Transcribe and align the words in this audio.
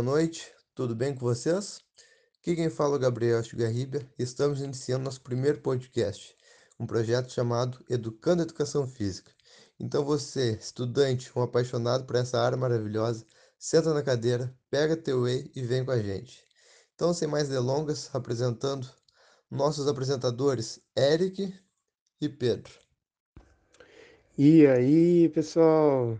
boa 0.00 0.16
noite, 0.16 0.50
tudo 0.74 0.94
bem 0.94 1.14
com 1.14 1.20
vocês? 1.20 1.82
Aqui 2.40 2.56
quem 2.56 2.70
fala 2.70 2.94
é 2.94 2.96
o 2.96 2.98
Gabriel 2.98 3.44
Chugarribia 3.44 4.10
e 4.18 4.22
estamos 4.22 4.62
iniciando 4.62 5.04
nosso 5.04 5.20
primeiro 5.20 5.60
podcast, 5.60 6.34
um 6.78 6.86
projeto 6.86 7.30
chamado 7.30 7.84
Educando 7.86 8.40
a 8.40 8.46
Educação 8.46 8.86
Física. 8.86 9.30
Então 9.78 10.02
você, 10.02 10.52
estudante 10.52 11.30
ou 11.34 11.42
apaixonado 11.42 12.06
por 12.06 12.16
essa 12.16 12.40
área 12.40 12.56
maravilhosa, 12.56 13.26
senta 13.58 13.92
na 13.92 14.02
cadeira, 14.02 14.50
pega 14.70 14.96
teu 14.96 15.20
whey 15.20 15.50
e 15.54 15.60
vem 15.60 15.84
com 15.84 15.90
a 15.90 16.00
gente. 16.00 16.42
Então, 16.94 17.12
sem 17.12 17.28
mais 17.28 17.50
delongas, 17.50 18.08
apresentando 18.14 18.88
nossos 19.50 19.86
apresentadores 19.86 20.80
Eric 20.96 21.52
e 22.22 22.26
Pedro. 22.26 22.72
E 24.38 24.66
aí, 24.66 25.28
pessoal? 25.28 26.18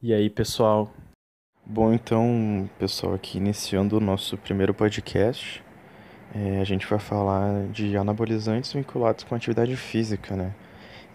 E 0.00 0.14
aí, 0.14 0.30
pessoal? 0.30 0.90
Bom, 1.68 1.92
então, 1.92 2.70
pessoal, 2.78 3.14
aqui 3.14 3.38
iniciando 3.38 3.96
o 3.96 4.00
nosso 4.00 4.36
primeiro 4.38 4.72
podcast, 4.72 5.64
é, 6.32 6.60
a 6.60 6.64
gente 6.64 6.86
vai 6.86 7.00
falar 7.00 7.66
de 7.72 7.96
anabolizantes 7.96 8.72
vinculados 8.72 9.24
com 9.24 9.34
atividade 9.34 9.74
física, 9.74 10.36
né? 10.36 10.54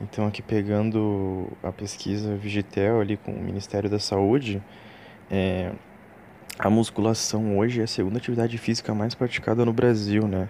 Então, 0.01 0.27
aqui 0.27 0.41
pegando 0.41 1.47
a 1.63 1.71
pesquisa 1.71 2.35
Vigitel 2.35 2.99
ali 2.99 3.15
com 3.15 3.31
o 3.31 3.41
Ministério 3.41 3.89
da 3.89 3.97
Saúde, 3.97 4.61
é, 5.31 5.71
a 6.59 6.69
musculação 6.69 7.57
hoje 7.57 7.79
é 7.79 7.85
a 7.85 7.87
segunda 7.87 8.17
atividade 8.17 8.57
física 8.57 8.93
mais 8.93 9.15
praticada 9.15 9.63
no 9.63 9.71
Brasil, 9.71 10.27
né? 10.27 10.49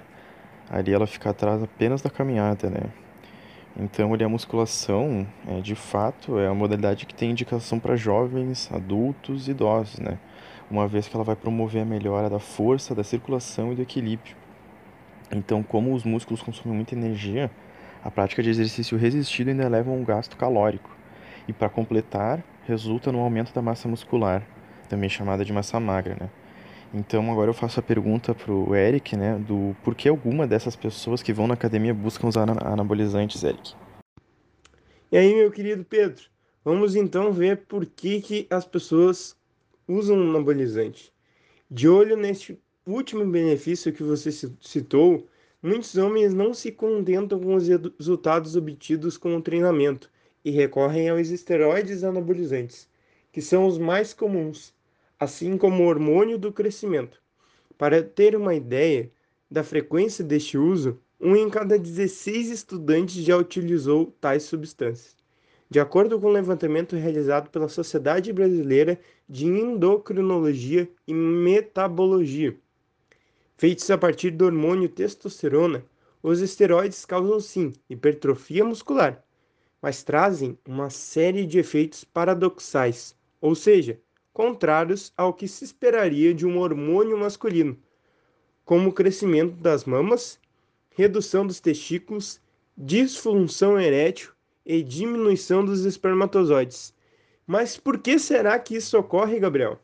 Ali 0.68 0.92
ela 0.92 1.06
fica 1.06 1.30
atrás 1.30 1.62
apenas 1.62 2.02
da 2.02 2.10
caminhada, 2.10 2.72
né? 2.72 2.90
Então, 3.78 4.14
a 4.14 4.30
musculação, 4.30 5.26
é, 5.48 5.62
de 5.62 5.76
fato, 5.76 6.38
é 6.38 6.48
uma 6.48 6.56
modalidade 6.56 7.06
que 7.06 7.14
tem 7.14 7.32
indicação 7.32 7.80
para 7.80 7.96
jovens, 7.96 8.70
adultos 8.72 9.48
e 9.48 9.52
idosos, 9.52 10.00
né? 10.00 10.18
Uma 10.70 10.88
vez 10.88 11.08
que 11.08 11.16
ela 11.16 11.24
vai 11.24 11.36
promover 11.36 11.82
a 11.82 11.86
melhora 11.86 12.30
da 12.30 12.40
força, 12.40 12.94
da 12.94 13.04
circulação 13.04 13.72
e 13.72 13.76
do 13.76 13.82
equilíbrio. 13.82 14.36
Então, 15.32 15.64
como 15.64 15.94
os 15.94 16.04
músculos 16.04 16.42
consomem 16.42 16.76
muita 16.76 16.96
energia, 16.96 17.50
a 18.04 18.12
prática 18.12 18.44
de 18.44 18.50
exercício 18.50 18.98
resistido 18.98 19.50
ainda 19.50 19.68
leva 19.70 19.90
a 19.90 19.94
um 19.94 20.04
gasto 20.04 20.36
calórico. 20.36 20.90
E 21.48 21.54
para 21.54 21.70
completar, 21.70 22.44
resulta 22.68 23.12
no 23.12 23.20
aumento 23.20 23.54
da 23.54 23.62
massa 23.62 23.88
muscular, 23.88 24.44
também 24.90 25.10
chamada 25.10 25.46
de 25.46 25.54
massa 25.54 25.80
magra, 25.80 26.18
né? 26.20 26.30
Então 26.94 27.32
agora 27.32 27.50
eu 27.50 27.54
faço 27.54 27.80
a 27.80 27.84
pergunta 27.84 28.36
pro 28.36 28.76
Eric, 28.76 29.16
né, 29.16 29.40
do 29.40 29.74
por 29.82 29.96
que 29.96 30.10
alguma 30.10 30.46
dessas 30.46 30.76
pessoas 30.76 31.24
que 31.24 31.32
vão 31.32 31.48
na 31.48 31.54
academia 31.54 31.94
buscam 31.94 32.28
usar 32.28 32.50
anabolizantes, 32.50 33.44
Eric. 33.44 33.74
E 35.10 35.18
aí, 35.18 35.34
meu 35.34 35.50
querido 35.52 35.86
Pedro, 35.86 36.24
vamos 36.66 36.96
então 36.96 37.32
ver 37.32 37.66
por 37.66 37.86
que, 37.86 38.22
que 38.22 38.48
as 38.50 38.66
pessoas 38.66 39.38
usam 39.88 40.22
anabolizante. 40.22 41.14
De 41.70 41.88
olho 41.88 42.18
neste 42.18 42.60
último 42.86 43.26
benefício 43.26 43.94
que 43.94 44.04
você 44.04 44.30
citou, 44.60 45.26
muitos 45.64 45.96
homens 45.96 46.34
não 46.34 46.54
se 46.54 46.74
contentam 46.74 47.40
com 47.40 47.56
os 47.56 47.70
resultados 47.70 48.58
obtidos 48.58 49.16
com 49.16 49.38
o 49.38 49.42
treinamento 49.42 50.12
e 50.44 50.52
recorrem 50.52 51.08
aos 51.08 51.30
esteroides 51.30 52.04
anabolizantes, 52.04 52.90
que 53.32 53.42
são 53.42 53.66
os 53.66 53.78
mais 53.78 54.14
comuns 54.14 54.74
assim 55.22 55.56
como 55.56 55.84
o 55.84 55.86
hormônio 55.86 56.36
do 56.36 56.52
crescimento. 56.52 57.22
Para 57.78 58.02
ter 58.02 58.36
uma 58.36 58.56
ideia 58.56 59.12
da 59.52 59.64
frequência 59.64 60.26
deste 60.26 60.58
uso, 60.58 61.00
um 61.20 61.36
em 61.36 61.48
cada 61.48 61.78
16 61.78 62.50
estudantes 62.50 63.24
já 63.24 63.38
utilizou 63.38 64.08
tais 64.20 64.42
substâncias. 64.42 65.16
De 65.70 65.80
acordo 65.80 66.20
com 66.20 66.26
o 66.26 66.30
um 66.32 66.34
levantamento 66.34 66.96
realizado 66.96 67.52
pela 67.52 67.70
Sociedade 67.70 68.34
Brasileira 68.34 69.00
de 69.30 69.46
Endocrinologia 69.46 70.90
e 71.08 71.14
Metabologia, 71.14 72.58
feitos 73.56 73.92
a 73.92 74.00
partir 74.00 74.32
do 74.32 74.46
hormônio 74.46 74.90
testosterona, 74.90 75.86
os 76.24 76.40
esteroides 76.40 77.06
causam 77.06 77.40
sim 77.40 77.74
hipertrofia 77.88 78.66
muscular, 78.66 79.24
mas 79.80 80.02
trazem 80.02 80.58
uma 80.68 80.90
série 80.90 81.46
de 81.46 81.60
efeitos 81.60 82.04
paradoxais, 82.04 83.16
ou 83.40 83.54
seja, 83.54 84.00
contrários 84.34 85.12
ao 85.16 85.34
que 85.34 85.48
se 85.48 85.64
esperaria 85.64 86.34
de 86.34 86.46
um 86.46 86.58
hormônio 86.60 87.18
masculino, 87.18 87.78
como 88.64 88.90
o 88.90 88.94
crescimento 88.94 89.56
das 89.56 89.86
mamas, 89.86 90.40
redução 90.92 91.46
dos 91.46 91.60
testículos, 91.60 92.40
disfunção 92.78 93.80
erétil 93.80 94.32
e 94.66 94.82
diminuição 94.82 95.64
dos 95.66 95.86
espermatozoides. 95.86 96.94
Mas 97.46 97.78
por 97.78 98.00
que 98.00 98.18
será 98.18 98.58
que 98.60 98.76
isso 98.76 98.98
ocorre, 98.98 99.40
Gabriel? 99.40 99.80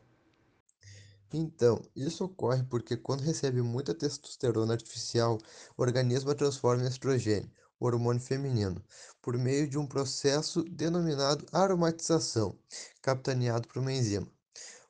Então, 1.32 1.82
isso 1.94 2.24
ocorre 2.24 2.62
porque 2.64 2.96
quando 2.96 3.20
recebe 3.20 3.60
muita 3.60 3.94
testosterona 3.94 4.72
artificial, 4.72 5.38
o 5.76 5.82
organismo 5.82 6.30
a 6.30 6.34
transforma 6.34 6.84
em 6.84 6.88
estrogênio, 6.88 7.50
o 7.78 7.86
hormônio 7.86 8.22
feminino, 8.22 8.82
por 9.20 9.36
meio 9.36 9.68
de 9.68 9.78
um 9.78 9.86
processo 9.86 10.62
denominado 10.64 11.44
aromatização, 11.52 12.58
capitaneado 13.02 13.68
por 13.68 13.80
uma 13.80 13.92
enzima. 13.92 14.26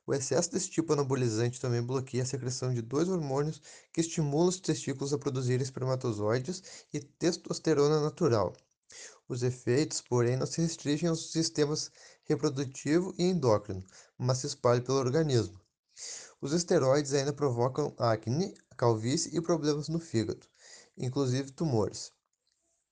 O 0.09 0.13
excesso 0.15 0.51
desse 0.51 0.71
tipo 0.71 0.91
anabolizante 0.91 1.61
também 1.61 1.83
bloqueia 1.83 2.23
a 2.23 2.25
secreção 2.25 2.73
de 2.73 2.81
dois 2.81 3.07
hormônios 3.07 3.61
que 3.93 4.01
estimulam 4.01 4.47
os 4.47 4.59
testículos 4.59 5.13
a 5.13 5.19
produzirem 5.19 5.61
espermatozoides 5.61 6.63
e 6.91 6.99
testosterona 6.99 8.01
natural. 8.01 8.55
Os 9.27 9.43
efeitos, 9.43 10.01
porém, 10.01 10.35
não 10.35 10.47
se 10.47 10.61
restringem 10.61 11.07
aos 11.07 11.31
sistemas 11.31 11.91
reprodutivo 12.23 13.13
e 13.19 13.23
endócrino, 13.25 13.85
mas 14.17 14.39
se 14.39 14.47
espalham 14.47 14.81
pelo 14.81 14.97
organismo. 14.97 15.61
Os 16.41 16.53
esteroides 16.53 17.13
ainda 17.13 17.31
provocam 17.31 17.93
acne, 17.99 18.55
calvície 18.75 19.37
e 19.37 19.39
problemas 19.39 19.89
no 19.89 19.99
fígado, 19.99 20.47
inclusive 20.97 21.51
tumores 21.51 22.11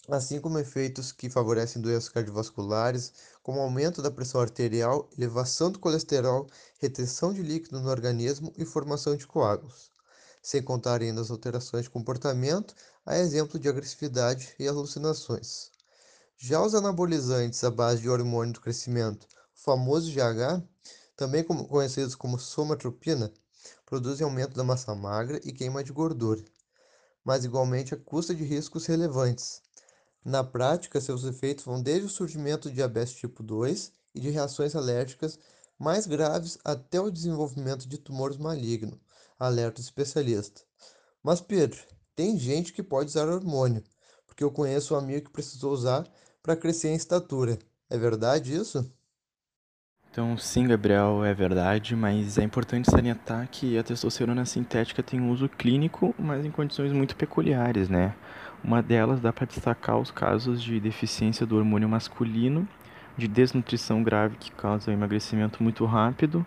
assim 0.08 0.40
como 0.40 0.58
efeitos 0.58 1.12
que 1.12 1.30
favorecem 1.30 1.82
doenças 1.82 2.10
cardiovasculares, 2.10 3.14
como 3.48 3.62
aumento 3.62 4.02
da 4.02 4.12
pressão 4.12 4.42
arterial, 4.42 5.10
elevação 5.18 5.72
do 5.72 5.80
colesterol, 5.80 6.48
retenção 6.80 7.32
de 7.32 7.42
líquido 7.42 7.80
no 7.80 7.90
organismo 7.90 8.52
e 8.58 8.66
formação 8.66 9.16
de 9.16 9.26
coágulos, 9.26 9.90
sem 10.44 10.62
contar 10.62 11.02
ainda 11.02 11.22
as 11.22 11.32
alterações 11.32 11.84
de 11.84 11.90
comportamento, 11.90 12.76
a 13.06 13.18
exemplo 13.18 13.58
de 13.58 13.70
agressividade 13.70 14.54
e 14.60 14.68
alucinações. 14.68 15.72
Já 16.38 16.62
os 16.62 16.76
anabolizantes 16.76 17.64
à 17.64 17.72
base 17.72 18.02
de 18.02 18.10
hormônio 18.10 18.54
do 18.54 18.60
crescimento, 18.60 19.26
o 19.56 19.62
famoso 19.62 20.12
GH, 20.12 20.62
também 21.16 21.42
conhecidos 21.42 22.16
como 22.16 22.38
somatropina, 22.38 23.32
produzem 23.86 24.26
aumento 24.26 24.58
da 24.58 24.64
massa 24.66 24.94
magra 24.94 25.40
e 25.46 25.54
queima 25.54 25.82
de 25.86 25.94
gordura, 25.94 26.44
mas 27.24 27.46
igualmente 27.46 27.94
a 27.94 27.98
custa 27.98 28.36
de 28.36 28.44
riscos 28.44 28.86
relevantes, 28.88 29.62
na 30.28 30.44
prática, 30.44 31.00
seus 31.00 31.24
efeitos 31.24 31.64
vão 31.64 31.82
desde 31.82 32.06
o 32.06 32.10
surgimento 32.10 32.68
de 32.68 32.76
diabetes 32.76 33.14
tipo 33.14 33.42
2 33.42 33.94
e 34.14 34.20
de 34.20 34.30
reações 34.30 34.76
alérgicas 34.76 35.40
mais 35.80 36.06
graves 36.06 36.58
até 36.66 37.00
o 37.00 37.10
desenvolvimento 37.10 37.88
de 37.88 37.98
tumores 37.98 38.36
malignos, 38.36 39.00
alerta 39.40 39.80
o 39.80 39.84
especialista. 39.84 40.64
Mas 41.24 41.40
Pedro, 41.40 41.80
tem 42.14 42.38
gente 42.38 42.74
que 42.74 42.84
pode 42.84 43.10
usar 43.10 43.30
hormônio, 43.30 43.82
porque 44.26 44.44
eu 44.44 44.52
conheço 44.52 44.96
um 44.96 44.98
amigo 44.98 45.28
que 45.28 45.32
precisou 45.32 45.72
usar 45.72 46.06
para 46.44 46.58
crescer 46.58 46.90
em 46.90 46.96
estatura. 46.96 47.58
É 47.90 47.98
verdade 47.98 48.54
isso? 48.54 48.86
Então, 50.12 50.38
sim, 50.38 50.68
Gabriel, 50.68 51.24
é 51.24 51.34
verdade, 51.34 51.96
mas 51.96 52.38
é 52.38 52.44
importante 52.44 52.92
salientar 52.92 53.48
que 53.50 53.78
a 53.78 53.84
testosterona 53.84 54.46
sintética 54.46 55.02
tem 55.02 55.30
uso 55.30 55.48
clínico, 55.48 56.14
mas 56.20 56.44
em 56.44 56.52
condições 56.52 56.92
muito 56.92 57.16
peculiares, 57.16 57.88
né? 57.88 58.14
Uma 58.64 58.82
delas 58.82 59.22
dá 59.22 59.32
para 59.32 59.46
destacar 59.46 59.98
os 59.98 60.12
casos 60.12 60.62
de 60.62 60.80
deficiência 60.80 61.46
do 61.46 61.58
hormônio 61.58 61.88
masculino, 61.88 62.68
de 63.18 63.28
desnutrição 63.28 64.04
grave 64.04 64.36
que 64.38 64.52
causa 64.52 64.92
emagrecimento 64.92 65.64
muito 65.64 65.86
rápido 65.86 66.46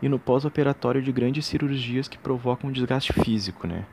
e 0.00 0.08
no 0.08 0.18
pós-operatório 0.18 1.00
de 1.00 1.12
grandes 1.12 1.46
cirurgias 1.46 2.08
que 2.08 2.18
provocam 2.18 2.70
desgaste 2.70 3.12
físico, 3.12 3.66
né? 3.66 3.84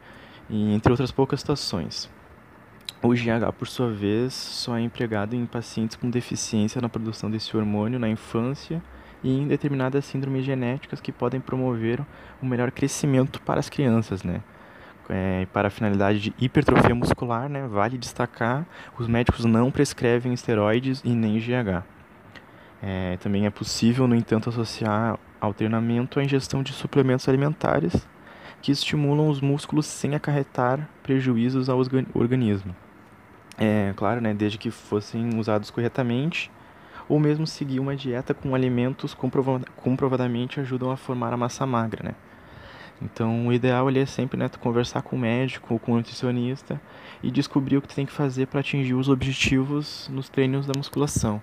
E, 0.49 0.73
entre 0.73 0.91
outras 0.91 1.11
poucas 1.11 1.39
situações. 1.39 2.09
O 3.01 3.13
GH, 3.13 3.53
por 3.57 3.67
sua 3.67 3.91
vez, 3.91 4.33
só 4.33 4.75
é 4.75 4.81
empregado 4.81 5.35
em 5.35 5.45
pacientes 5.45 5.95
com 5.95 6.09
deficiência 6.09 6.81
na 6.81 6.89
produção 6.89 7.31
desse 7.31 7.55
hormônio 7.55 7.99
na 7.99 8.09
infância 8.09 8.81
e 9.23 9.29
em 9.29 9.47
determinadas 9.47 10.05
síndromes 10.05 10.43
genéticas 10.43 10.99
que 10.99 11.11
podem 11.11 11.39
promover 11.39 12.01
um 12.41 12.47
melhor 12.47 12.71
crescimento 12.71 13.39
para 13.41 13.59
as 13.59 13.69
crianças, 13.69 14.23
né? 14.23 14.41
É, 15.09 15.47
para 15.51 15.67
a 15.67 15.71
finalidade 15.71 16.19
de 16.19 16.33
hipertrofia 16.39 16.93
muscular, 16.93 17.49
né, 17.49 17.67
vale 17.67 17.97
destacar, 17.97 18.65
os 18.97 19.07
médicos 19.07 19.43
não 19.43 19.71
prescrevem 19.71 20.33
esteroides 20.33 21.01
e 21.03 21.09
nem 21.09 21.39
GH. 21.39 21.83
É, 22.81 23.17
também 23.17 23.45
é 23.45 23.49
possível, 23.49 24.07
no 24.07 24.15
entanto, 24.15 24.49
associar 24.49 25.17
ao 25.41 25.53
treinamento 25.53 26.19
a 26.19 26.23
ingestão 26.23 26.63
de 26.63 26.71
suplementos 26.71 27.27
alimentares 27.27 28.07
que 28.61 28.71
estimulam 28.71 29.29
os 29.29 29.41
músculos 29.41 29.85
sem 29.85 30.15
acarretar 30.15 30.87
prejuízos 31.01 31.69
ao 31.69 31.79
organismo. 32.13 32.75
É 33.57 33.93
claro, 33.95 34.21
né, 34.21 34.33
desde 34.33 34.57
que 34.57 34.71
fossem 34.71 35.37
usados 35.37 35.69
corretamente, 35.69 36.51
ou 37.09 37.19
mesmo 37.19 37.47
seguir 37.47 37.79
uma 37.79 37.95
dieta 37.95 38.33
com 38.33 38.53
alimentos 38.53 39.17
comprovadamente 39.75 40.59
ajudam 40.59 40.91
a 40.91 40.97
formar 40.97 41.33
a 41.33 41.37
massa 41.37 41.65
magra, 41.65 42.03
né? 42.03 42.15
Então, 43.01 43.47
o 43.47 43.53
ideal 43.53 43.87
ali 43.87 43.99
é 43.99 44.05
sempre 44.05 44.37
né, 44.37 44.49
conversar 44.59 45.01
com 45.01 45.15
o 45.15 45.19
médico, 45.19 45.79
com 45.79 45.93
o 45.93 45.95
nutricionista 45.95 46.81
e 47.23 47.31
descobrir 47.31 47.77
o 47.77 47.81
que 47.81 47.95
tem 47.95 48.05
que 48.05 48.11
fazer 48.11 48.47
para 48.47 48.59
atingir 48.59 48.93
os 48.93 49.07
objetivos 49.07 50.09
nos 50.11 50.27
treinos 50.27 50.65
da 50.65 50.73
musculação. 50.75 51.41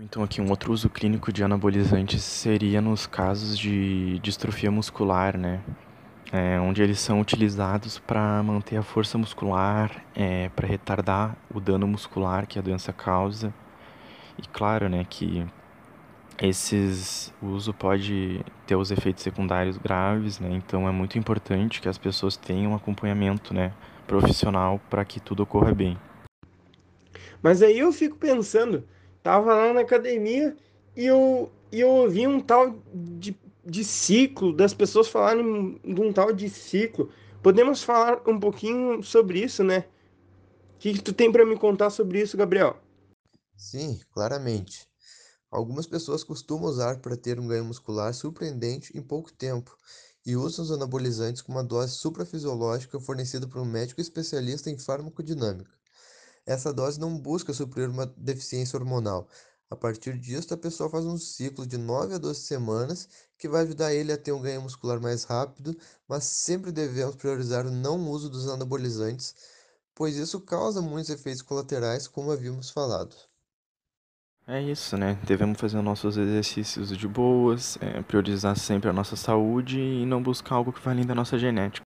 Então, 0.00 0.24
aqui 0.24 0.40
um 0.40 0.50
outro 0.50 0.72
uso 0.72 0.90
clínico 0.90 1.32
de 1.32 1.44
anabolizantes 1.44 2.24
seria 2.24 2.80
nos 2.80 3.06
casos 3.06 3.56
de 3.56 4.18
distrofia 4.18 4.68
muscular, 4.68 5.38
né? 5.38 5.60
É, 6.32 6.58
onde 6.58 6.82
eles 6.82 6.98
são 6.98 7.20
utilizados 7.20 8.00
para 8.00 8.42
manter 8.42 8.76
a 8.76 8.82
força 8.82 9.16
muscular, 9.16 10.04
é, 10.16 10.48
para 10.48 10.66
retardar 10.66 11.36
o 11.54 11.60
dano 11.60 11.86
muscular 11.86 12.44
que 12.44 12.58
a 12.58 12.62
doença 12.62 12.92
causa. 12.92 13.54
E 14.36 14.42
claro, 14.48 14.88
né, 14.88 15.06
que 15.08 15.46
esses 16.40 17.32
o 17.40 17.46
uso 17.46 17.72
pode 17.72 18.44
ter 18.66 18.76
os 18.76 18.90
efeitos 18.90 19.22
secundários 19.22 19.76
graves, 19.76 20.38
né? 20.38 20.50
Então 20.50 20.88
é 20.88 20.92
muito 20.92 21.18
importante 21.18 21.80
que 21.80 21.88
as 21.88 21.98
pessoas 21.98 22.36
tenham 22.36 22.72
um 22.72 22.74
acompanhamento, 22.74 23.54
né, 23.54 23.72
profissional 24.06 24.80
para 24.90 25.04
que 25.04 25.20
tudo 25.20 25.42
ocorra 25.42 25.74
bem. 25.74 25.98
Mas 27.42 27.62
aí 27.62 27.78
eu 27.78 27.92
fico 27.92 28.16
pensando, 28.16 28.84
tava 29.22 29.54
lá 29.54 29.72
na 29.72 29.80
academia 29.80 30.56
e 30.96 31.04
eu, 31.04 31.50
e 31.70 31.80
eu 31.80 31.88
ouvi 31.88 32.26
um 32.26 32.40
tal 32.40 32.74
de, 32.92 33.36
de 33.64 33.84
ciclo, 33.84 34.52
das 34.52 34.72
pessoas 34.72 35.08
falarem 35.08 35.78
de 35.84 36.00
um 36.00 36.12
tal 36.12 36.32
de 36.32 36.48
ciclo. 36.48 37.10
Podemos 37.42 37.82
falar 37.82 38.22
um 38.26 38.40
pouquinho 38.40 39.02
sobre 39.02 39.40
isso, 39.40 39.62
né? 39.62 39.84
O 40.76 40.78
que, 40.78 40.94
que 40.94 41.02
tu 41.02 41.12
tem 41.12 41.30
para 41.30 41.44
me 41.44 41.56
contar 41.56 41.90
sobre 41.90 42.20
isso, 42.20 42.36
Gabriel? 42.36 42.78
Sim, 43.56 44.00
claramente. 44.10 44.86
Algumas 45.54 45.86
pessoas 45.86 46.24
costumam 46.24 46.68
usar 46.68 46.98
para 46.98 47.16
ter 47.16 47.38
um 47.38 47.46
ganho 47.46 47.64
muscular 47.64 48.12
surpreendente 48.12 48.90
em 48.98 49.00
pouco 49.00 49.32
tempo 49.32 49.78
e 50.26 50.34
usam 50.34 50.64
os 50.64 50.72
anabolizantes 50.72 51.42
com 51.42 51.52
uma 51.52 51.62
dose 51.62 51.94
suprafisiológica 51.94 52.98
fornecida 52.98 53.46
por 53.46 53.60
um 53.60 53.64
médico 53.64 54.00
especialista 54.00 54.68
em 54.68 54.76
farmacodinâmica. 54.76 55.70
Essa 56.44 56.72
dose 56.72 56.98
não 56.98 57.16
busca 57.16 57.52
suprir 57.52 57.88
uma 57.88 58.04
deficiência 58.16 58.76
hormonal. 58.76 59.28
A 59.70 59.76
partir 59.76 60.18
disso, 60.18 60.52
a 60.52 60.56
pessoa 60.56 60.90
faz 60.90 61.04
um 61.04 61.16
ciclo 61.16 61.64
de 61.64 61.76
9 61.78 62.14
a 62.14 62.18
12 62.18 62.40
semanas 62.40 63.08
que 63.38 63.48
vai 63.48 63.62
ajudar 63.62 63.94
ele 63.94 64.10
a 64.10 64.18
ter 64.18 64.32
um 64.32 64.42
ganho 64.42 64.60
muscular 64.62 65.00
mais 65.00 65.22
rápido, 65.22 65.78
mas 66.08 66.24
sempre 66.24 66.72
devemos 66.72 67.14
priorizar 67.14 67.64
o 67.64 67.70
não 67.70 68.10
uso 68.10 68.28
dos 68.28 68.48
anabolizantes, 68.48 69.36
pois 69.94 70.16
isso 70.16 70.40
causa 70.40 70.82
muitos 70.82 71.10
efeitos 71.10 71.42
colaterais, 71.42 72.08
como 72.08 72.32
havíamos 72.32 72.70
falado. 72.70 73.14
É 74.46 74.60
isso, 74.60 74.98
né? 74.98 75.18
Devemos 75.24 75.58
fazer 75.58 75.80
nossos 75.80 76.18
exercícios 76.18 76.94
de 76.94 77.08
boas, 77.08 77.78
é, 77.80 78.02
priorizar 78.02 78.54
sempre 78.58 78.90
a 78.90 78.92
nossa 78.92 79.16
saúde 79.16 79.80
e 79.80 80.04
não 80.04 80.22
buscar 80.22 80.56
algo 80.56 80.70
que 80.70 80.82
vai 80.82 80.92
além 80.92 81.06
da 81.06 81.14
nossa 81.14 81.38
genética. 81.38 81.86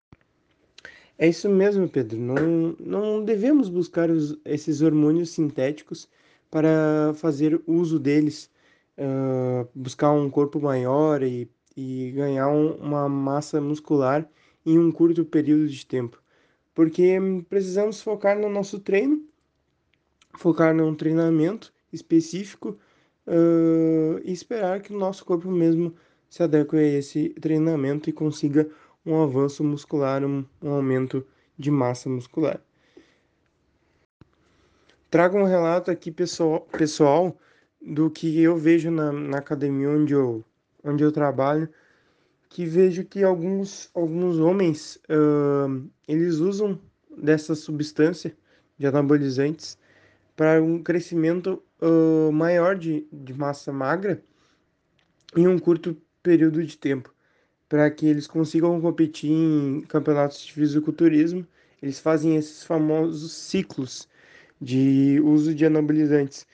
É 1.19 1.27
isso 1.27 1.47
mesmo, 1.49 1.87
Pedro. 1.87 2.17
Não, 2.17 2.75
não 2.79 3.23
devemos 3.23 3.69
buscar 3.69 4.09
os, 4.09 4.35
esses 4.43 4.81
hormônios 4.81 5.29
sintéticos 5.29 6.09
para 6.49 7.13
fazer 7.15 7.61
uso 7.67 7.99
deles, 7.99 8.49
uh, 8.97 9.67
buscar 9.75 10.11
um 10.11 10.27
corpo 10.27 10.59
maior 10.59 11.21
e, 11.21 11.47
e 11.75 12.11
ganhar 12.11 12.49
um, 12.49 12.71
uma 12.77 13.07
massa 13.07 13.61
muscular 13.61 14.27
em 14.65 14.79
um 14.79 14.91
curto 14.91 15.23
período 15.23 15.67
de 15.67 15.85
tempo. 15.85 16.19
Porque 16.73 17.19
precisamos 17.49 18.01
focar 18.01 18.37
no 18.39 18.49
nosso 18.49 18.79
treino, 18.79 19.23
focar 20.33 20.73
num 20.73 20.95
treinamento 20.95 21.71
específico 21.91 22.77
uh, 23.27 24.19
e 24.23 24.31
esperar 24.31 24.81
que 24.81 24.93
o 24.93 24.97
nosso 24.97 25.25
corpo 25.25 25.49
mesmo 25.49 25.95
se 26.29 26.43
adeque 26.43 26.75
a 26.75 26.83
esse 26.83 27.29
treinamento 27.29 28.09
e 28.09 28.13
consiga 28.13 28.69
um 29.05 29.21
avanço 29.21 29.63
muscular, 29.63 30.23
um, 30.25 30.45
um 30.61 30.71
aumento 30.71 31.25
de 31.57 31.71
massa 31.71 32.09
muscular. 32.09 32.59
Trago 35.09 35.37
um 35.37 35.45
relato 35.45 35.89
aqui 35.89 36.11
pessoal, 36.11 36.61
pessoal 36.77 37.37
do 37.81 38.09
que 38.09 38.41
eu 38.41 38.57
vejo 38.57 38.91
na, 38.91 39.11
na 39.11 39.37
academia 39.37 39.89
onde 39.89 40.13
eu, 40.13 40.43
onde 40.83 41.03
eu 41.03 41.11
trabalho, 41.11 41.69
que 42.49 42.65
vejo 42.65 43.05
que 43.05 43.23
alguns, 43.23 43.89
alguns 43.93 44.37
homens 44.37 44.99
uh, 45.09 45.89
eles 46.07 46.35
usam 46.35 46.79
dessa 47.17 47.55
substância 47.55 48.35
de 48.77 48.85
anabolizantes 48.85 49.77
para 50.35 50.61
um 50.61 50.83
crescimento 50.83 51.63
uh, 51.81 52.31
maior 52.31 52.75
de, 52.75 53.07
de 53.11 53.33
massa 53.33 53.71
magra 53.71 54.21
em 55.35 55.47
um 55.47 55.59
curto 55.59 55.95
período 56.23 56.63
de 56.63 56.77
tempo, 56.77 57.13
para 57.69 57.89
que 57.91 58.05
eles 58.05 58.27
consigam 58.27 58.79
competir 58.81 59.31
em 59.31 59.81
campeonatos 59.81 60.45
de 60.45 60.53
fisiculturismo. 60.53 61.45
Eles 61.81 61.99
fazem 61.99 62.35
esses 62.35 62.63
famosos 62.63 63.31
ciclos 63.31 64.07
de 64.59 65.21
uso 65.23 65.53
de 65.53 65.65
anabolizantes, 65.65 66.45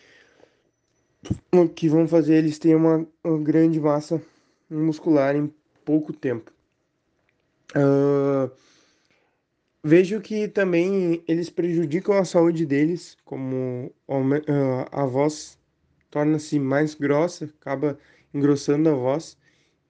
que 1.75 1.87
vão 1.87 2.07
fazer 2.07 2.35
eles 2.35 2.59
terem 2.59 2.75
uma, 2.75 3.07
uma 3.23 3.39
grande 3.39 3.79
massa 3.79 4.21
muscular 4.69 5.35
em 5.35 5.53
pouco 5.85 6.11
tempo. 6.11 6.51
Uh, 7.75 8.51
Vejo 9.85 10.21
que 10.21 10.47
também 10.47 11.21
eles 11.27 11.49
prejudicam 11.49 12.17
a 12.17 12.23
saúde 12.23 12.65
deles, 12.65 13.17
como 13.25 13.93
a 14.91 15.05
voz 15.05 15.59
torna-se 16.09 16.57
mais 16.57 16.95
grossa, 16.95 17.45
acaba 17.59 17.99
engrossando 18.33 18.89
a 18.89 18.93
voz 18.93 19.37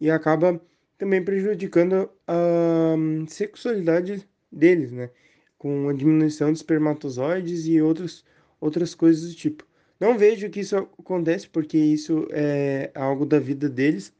e 0.01 0.09
acaba 0.09 0.59
também 0.97 1.23
prejudicando 1.23 2.09
a 2.27 2.95
sexualidade 3.27 4.27
deles, 4.51 4.91
né? 4.91 5.11
Com 5.59 5.89
a 5.89 5.93
diminuição 5.93 6.51
de 6.51 6.57
espermatozoides 6.57 7.67
e 7.67 7.79
outros, 7.79 8.25
outras 8.59 8.95
coisas 8.95 9.29
do 9.29 9.35
tipo. 9.35 9.63
Não 9.99 10.17
vejo 10.17 10.49
que 10.49 10.61
isso 10.61 10.75
acontece 10.75 11.47
porque 11.47 11.77
isso 11.77 12.27
é 12.31 12.91
algo 12.95 13.27
da 13.27 13.39
vida 13.39 13.69
deles, 13.69 14.11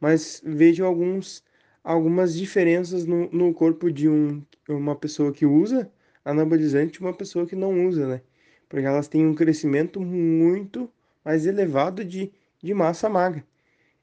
mas 0.00 0.40
vejo 0.44 0.84
alguns 0.84 1.42
algumas 1.86 2.34
diferenças 2.34 3.06
no, 3.06 3.30
no 3.30 3.54
corpo 3.54 3.92
de 3.92 4.08
um, 4.08 4.42
uma 4.68 4.96
pessoa 4.96 5.32
que 5.32 5.46
usa 5.46 5.88
anabolizante 6.24 6.98
e 6.98 7.00
uma 7.00 7.14
pessoa 7.14 7.46
que 7.46 7.54
não 7.54 7.86
usa, 7.86 8.08
né? 8.08 8.20
Porque 8.68 8.84
elas 8.84 9.06
têm 9.06 9.24
um 9.24 9.36
crescimento 9.36 10.00
muito 10.00 10.90
mais 11.24 11.46
elevado 11.46 12.04
de, 12.04 12.32
de 12.60 12.74
massa 12.74 13.08
magra. 13.08 13.44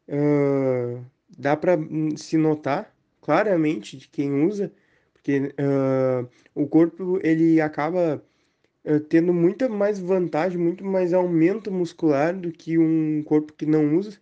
Uh, 0.07 1.03
dá 1.37 1.57
para 1.57 1.77
se 2.15 2.37
notar 2.37 2.95
claramente 3.19 3.97
de 3.97 4.07
quem 4.07 4.45
usa, 4.45 4.71
porque 5.11 5.53
uh, 5.59 6.29
o 6.55 6.65
corpo 6.65 7.19
ele 7.21 7.59
acaba 7.59 8.23
uh, 8.85 8.99
tendo 9.01 9.33
muita 9.33 9.67
mais 9.67 9.99
vantagem, 9.99 10.57
muito 10.57 10.85
mais 10.85 11.13
aumento 11.13 11.69
muscular 11.69 12.33
do 12.33 12.49
que 12.49 12.77
um 12.77 13.21
corpo 13.23 13.51
que 13.51 13.65
não 13.65 13.97
usa. 13.97 14.17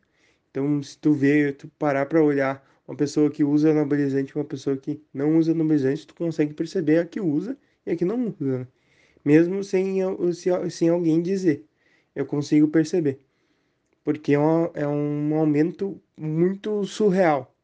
Então, 0.50 0.82
se 0.82 0.98
tu 0.98 1.14
ver, 1.14 1.56
tu 1.58 1.68
parar 1.78 2.08
para 2.08 2.24
olhar 2.24 2.71
uma 2.92 2.98
pessoa 2.98 3.32
que 3.32 3.42
usa 3.42 3.72
anabolizante 3.72 4.34
e 4.34 4.36
uma 4.38 4.44
pessoa 4.44 4.76
que 4.76 5.02
não 5.14 5.38
usa 5.38 5.54
anabolizante, 5.54 6.06
tu 6.06 6.14
consegue 6.14 6.54
perceber 6.54 6.98
a 6.98 7.06
que 7.06 7.22
usa 7.22 7.58
e 7.86 7.92
a 7.92 7.96
que 7.96 8.04
não 8.04 8.36
usa, 8.38 8.60
né? 8.60 8.68
Mesmo 9.24 9.64
sem, 9.64 10.00
sem 10.70 10.90
alguém 10.90 11.22
dizer, 11.22 11.66
eu 12.14 12.26
consigo 12.26 12.68
perceber. 12.68 13.20
Porque 14.04 14.34
é, 14.34 14.38
é 14.74 14.88
um 14.88 15.36
aumento 15.36 16.02
muito 16.18 16.84
surreal. 16.84 17.56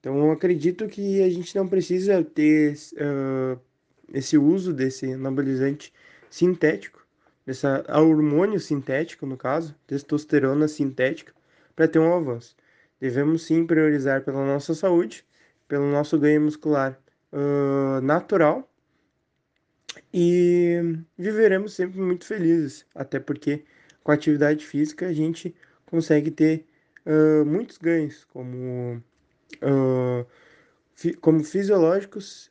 Então, 0.00 0.18
eu 0.18 0.32
acredito 0.32 0.88
que 0.88 1.22
a 1.22 1.30
gente 1.30 1.54
não 1.54 1.68
precisa 1.68 2.24
ter 2.24 2.74
uh, 2.94 3.60
esse 4.12 4.36
uso 4.36 4.72
desse 4.72 5.12
anabolizante 5.12 5.92
sintético, 6.28 7.06
desse 7.46 7.66
hormônio 7.88 8.58
sintético, 8.58 9.26
no 9.26 9.36
caso, 9.36 9.76
testosterona 9.86 10.66
sintética, 10.66 11.32
para 11.76 11.86
ter 11.86 11.98
um 12.00 12.14
avanço 12.14 12.56
devemos 13.00 13.42
sim 13.42 13.66
priorizar 13.66 14.22
pela 14.22 14.44
nossa 14.44 14.74
saúde, 14.74 15.24
pelo 15.66 15.90
nosso 15.90 16.18
ganho 16.18 16.42
muscular 16.42 17.00
uh, 17.32 18.00
natural 18.02 18.68
e 20.12 20.98
viveremos 21.16 21.74
sempre 21.74 22.00
muito 22.00 22.26
felizes, 22.26 22.86
até 22.94 23.18
porque 23.18 23.64
com 24.04 24.12
a 24.12 24.14
atividade 24.14 24.66
física 24.66 25.06
a 25.06 25.12
gente 25.12 25.54
consegue 25.86 26.30
ter 26.30 26.66
uh, 27.06 27.44
muitos 27.44 27.78
ganhos, 27.78 28.24
como, 28.24 29.02
uh, 29.62 30.26
fi 30.94 31.14
como 31.14 31.42
fisiológicos 31.42 32.50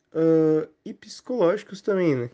e 0.83 0.93
psicológicos 0.93 1.81
também, 1.81 2.15
né? 2.15 2.29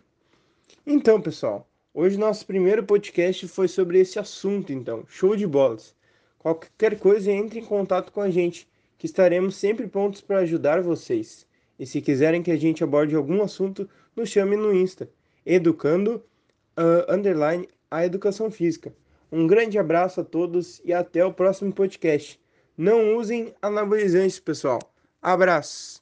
Então, 0.88 1.22
pessoal, 1.22 1.70
hoje 1.94 2.18
nosso 2.18 2.46
primeiro 2.48 2.84
podcast 2.84 3.48
foi 3.50 3.68
sobre 3.68 4.00
esse 4.00 4.18
assunto, 4.18 4.72
então, 4.72 5.04
show 5.08 5.36
de 5.36 5.46
bolas. 5.46 5.94
Qualquer 6.46 7.00
coisa, 7.00 7.32
entre 7.32 7.60
em 7.60 7.66
contato 7.66 8.12
com 8.12 8.22
a 8.22 8.30
gente, 8.30 8.70
que 9.00 9.08
estaremos 9.08 9.56
sempre 9.56 9.88
prontos 9.88 10.22
para 10.22 10.42
ajudar 10.42 10.80
vocês. 10.80 11.44
E 11.80 11.88
se 11.88 12.00
quiserem 12.00 12.44
que 12.44 12.52
a 12.52 12.56
gente 12.56 12.84
aborde 12.84 13.16
algum 13.16 13.42
assunto, 13.42 13.90
nos 14.16 14.30
chame 14.30 14.56
no 14.56 14.72
Insta, 14.72 15.10
educando 15.44 16.24
uh, 16.78 17.12
underline 17.12 17.68
a 17.90 18.06
educação 18.06 18.52
física. 18.52 18.94
Um 19.32 19.48
grande 19.48 19.80
abraço 19.80 20.22
a 20.22 20.24
todos 20.24 20.80
e 20.86 20.94
até 20.94 21.26
o 21.26 21.34
próximo 21.34 21.74
podcast. 21.74 22.40
Não 22.78 23.16
usem 23.16 23.52
anabolizantes, 23.60 24.40
pessoal. 24.40 24.80
Abraço! 25.20 26.00